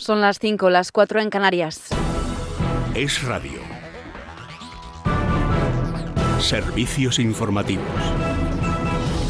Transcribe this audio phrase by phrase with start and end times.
[0.00, 1.90] Son las 5, las 4 en Canarias.
[2.94, 3.60] Es radio.
[6.38, 7.84] Servicios informativos.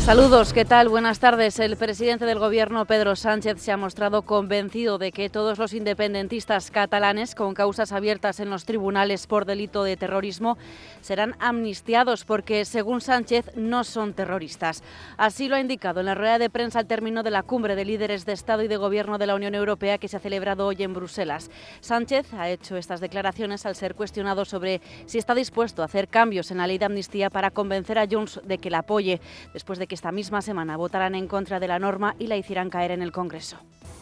[0.00, 0.88] Saludos, ¿qué tal?
[0.88, 1.60] Buenas tardes.
[1.60, 6.70] El presidente del Gobierno, Pedro Sánchez, se ha mostrado convencido de que todos los independentistas
[6.70, 10.56] catalanes con causas abiertas en los tribunales por delito de terrorismo
[11.02, 14.82] serán amnistiados porque, según Sánchez, no son terroristas.
[15.18, 17.84] Así lo ha indicado en la rueda de prensa al término de la cumbre de
[17.84, 20.82] líderes de Estado y de Gobierno de la Unión Europea que se ha celebrado hoy
[20.82, 21.50] en Bruselas.
[21.82, 26.50] Sánchez ha hecho estas declaraciones al ser cuestionado sobre si está dispuesto a hacer cambios
[26.50, 29.20] en la ley de amnistía para convencer a Junts de que la apoye,
[29.52, 32.70] después de que esta misma semana votarán en contra de la norma y la hicieran
[32.70, 33.58] caer en el Congreso.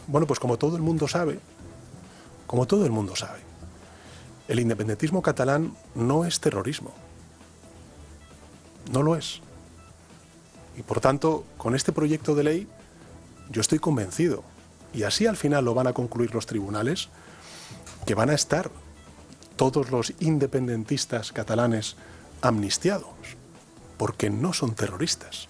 [0.07, 1.41] Bueno, pues como todo el mundo sabe,
[2.47, 3.41] como todo el mundo sabe,
[4.47, 6.93] el independentismo catalán no es terrorismo.
[8.93, 9.41] No lo es.
[10.77, 12.69] Y por tanto, con este proyecto de ley,
[13.51, 14.45] yo estoy convencido,
[14.95, 17.09] y así al final lo van a concluir los tribunales,
[18.07, 18.71] que van a estar
[19.57, 21.97] todos los independentistas catalanes
[22.41, 23.11] amnistiados,
[23.97, 25.49] porque no son terroristas.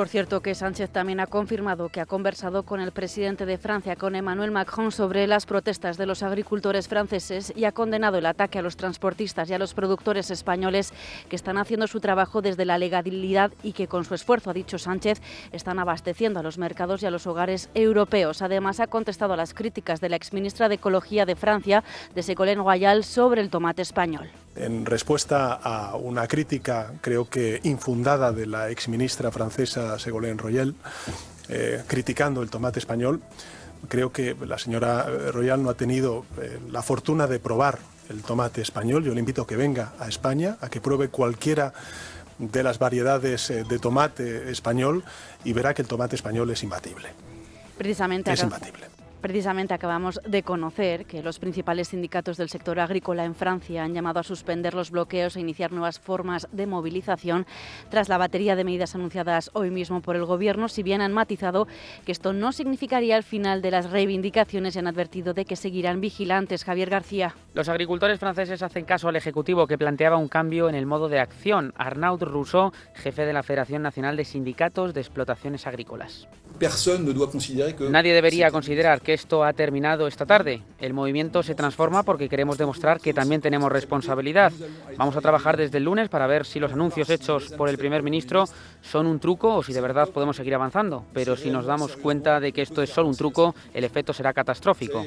[0.00, 3.96] Por cierto, que Sánchez también ha confirmado que ha conversado con el presidente de Francia,
[3.96, 8.58] con Emmanuel Macron, sobre las protestas de los agricultores franceses y ha condenado el ataque
[8.58, 10.94] a los transportistas y a los productores españoles
[11.28, 14.78] que están haciendo su trabajo desde la legalidad y que con su esfuerzo, ha dicho
[14.78, 15.20] Sánchez,
[15.52, 18.40] están abasteciendo a los mercados y a los hogares europeos.
[18.40, 22.64] Además, ha contestado a las críticas de la exministra de Ecología de Francia, de Ségolène
[22.64, 24.30] Royal, sobre el tomate español.
[24.60, 30.74] En respuesta a una crítica, creo que infundada, de la exministra francesa Ségolène Royal,
[31.48, 33.22] eh, criticando el tomate español,
[33.88, 37.78] creo que la señora Royal no ha tenido eh, la fortuna de probar
[38.10, 39.02] el tomate español.
[39.02, 41.72] Yo le invito a que venga a España, a que pruebe cualquiera
[42.38, 45.04] de las variedades eh, de tomate español
[45.42, 47.08] y verá que el tomate español es imbatible.
[47.78, 48.99] Precisamente Es imbatible.
[49.20, 54.18] Precisamente acabamos de conocer que los principales sindicatos del sector agrícola en Francia han llamado
[54.20, 57.46] a suspender los bloqueos e iniciar nuevas formas de movilización
[57.90, 61.68] tras la batería de medidas anunciadas hoy mismo por el Gobierno, si bien han matizado
[62.06, 66.00] que esto no significaría el final de las reivindicaciones y han advertido de que seguirán
[66.00, 66.64] vigilantes.
[66.64, 67.34] Javier García.
[67.52, 71.20] Los agricultores franceses hacen caso al Ejecutivo que planteaba un cambio en el modo de
[71.20, 71.74] acción.
[71.76, 76.26] Arnaud Rousseau, jefe de la Federación Nacional de Sindicatos de Explotaciones Agrícolas.
[77.90, 80.62] Nadie debería considerar que esto ha terminado esta tarde.
[80.78, 84.52] El movimiento se transforma porque queremos demostrar que también tenemos responsabilidad.
[84.96, 88.02] Vamos a trabajar desde el lunes para ver si los anuncios hechos por el primer
[88.02, 88.44] ministro
[88.82, 91.04] son un truco o si de verdad podemos seguir avanzando.
[91.12, 94.32] Pero si nos damos cuenta de que esto es solo un truco, el efecto será
[94.32, 95.04] catastrófico.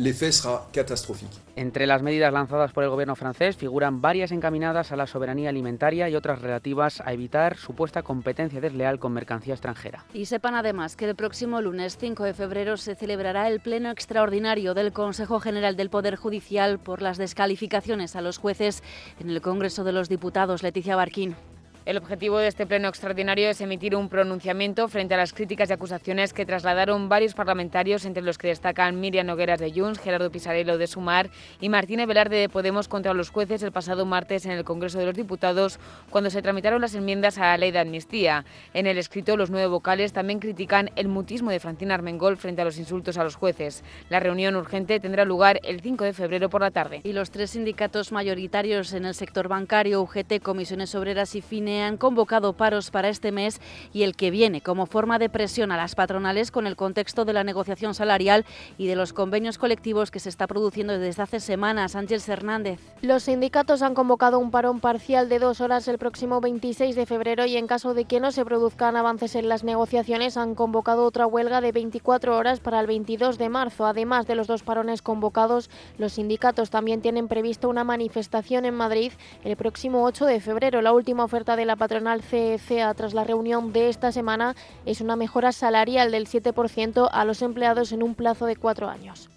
[0.00, 1.36] L'effet sera catastrophique.
[1.56, 6.08] Entre las medidas lanzadas por el gobierno francés figuran varias encaminadas a la soberanía alimentaria
[6.08, 10.06] y otras relativas a evitar supuesta competencia desleal con mercancía extranjera.
[10.14, 14.72] Y sepan además que el próximo lunes 5 de febrero se celebrará el pleno extraordinario
[14.72, 18.82] del Consejo General del Poder Judicial por las descalificaciones a los jueces
[19.18, 20.62] en el Congreso de los Diputados.
[20.62, 21.36] Leticia Barquín.
[21.86, 25.72] El objetivo de este pleno extraordinario es emitir un pronunciamiento frente a las críticas y
[25.72, 30.76] acusaciones que trasladaron varios parlamentarios, entre los que destacan Miriam Nogueras de Junts, Gerardo Pisarello
[30.76, 34.62] de Sumar y Martínez Velarde de Podemos contra los jueces el pasado martes en el
[34.62, 35.80] Congreso de los Diputados,
[36.10, 38.44] cuando se tramitaron las enmiendas a la ley de amnistía.
[38.74, 42.66] En el escrito, los nueve vocales también critican el mutismo de Francina Armengol frente a
[42.66, 43.84] los insultos a los jueces.
[44.10, 47.00] La reunión urgente tendrá lugar el 5 de febrero por la tarde.
[47.04, 51.96] Y los tres sindicatos mayoritarios en el sector bancario, UGT, Comisiones Obreras y FINE, han
[51.96, 53.60] convocado paros para este mes
[53.92, 57.32] y el que viene como forma de presión a las patronales con el contexto de
[57.32, 58.44] la negociación salarial
[58.78, 61.96] y de los convenios colectivos que se está produciendo desde hace semanas.
[61.96, 62.80] Ángeles Hernández.
[63.02, 67.46] Los sindicatos han convocado un parón parcial de dos horas el próximo 26 de febrero
[67.46, 71.26] y en caso de que no se produzcan avances en las negociaciones han convocado otra
[71.26, 73.86] huelga de 24 horas para el 22 de marzo.
[73.86, 79.12] Además de los dos parones convocados, los sindicatos también tienen previsto una manifestación en Madrid
[79.44, 80.82] el próximo 8 de febrero.
[80.82, 84.54] La última oferta de la patronal CECA tras la reunión de esta semana
[84.86, 89.28] es una mejora salarial del 7% a los empleados en un plazo de cuatro años.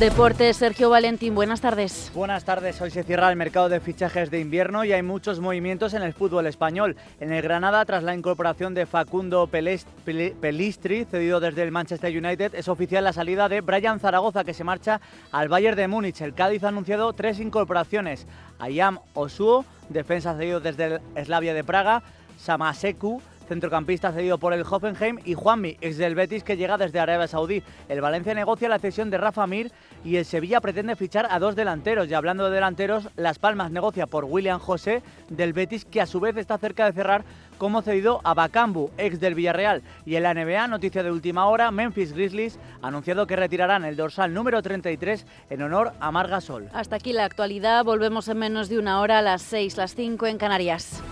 [0.00, 2.10] Deportes, Sergio Valentín, buenas tardes.
[2.14, 5.92] Buenas tardes, hoy se cierra el mercado de fichajes de invierno y hay muchos movimientos
[5.92, 6.96] en el fútbol español.
[7.20, 12.68] En el Granada, tras la incorporación de Facundo Pelistri, cedido desde el Manchester United, es
[12.68, 15.02] oficial la salida de Brian Zaragoza, que se marcha
[15.32, 16.22] al Bayern de Múnich.
[16.22, 18.26] El Cádiz ha anunciado tres incorporaciones.
[18.58, 22.02] Ayam Osuo, defensa cedido desde el Slavia de Praga,
[22.38, 23.20] Samaseku,
[23.50, 27.64] centrocampista cedido por el Hoffenheim, y Juanmi, ex del Betis, que llega desde Arabia Saudí.
[27.88, 29.72] El Valencia negocia la cesión de Rafa Mir
[30.04, 32.08] y el Sevilla pretende fichar a dos delanteros.
[32.08, 36.20] Y hablando de delanteros, Las Palmas negocia por William José del Betis, que a su
[36.20, 37.24] vez está cerca de cerrar
[37.58, 39.82] como cedido a Bacambu, ex del Villarreal.
[40.06, 43.96] Y en la NBA, noticia de última hora, Memphis Grizzlies ha anunciado que retirarán el
[43.96, 46.68] dorsal número 33 en honor a Marga Sol.
[46.72, 50.26] Hasta aquí la actualidad, volvemos en menos de una hora a las 6, las 5
[50.28, 51.02] en Canarias.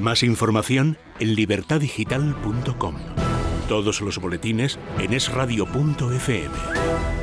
[0.00, 2.94] Más información en libertadigital.com.
[3.68, 7.19] Todos los boletines en esradio.fm.